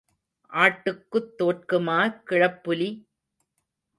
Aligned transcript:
ஆட்டுக்குத் 0.53 1.29
தோற்குமா 1.39 1.97
கிழப்புலி? 2.25 2.89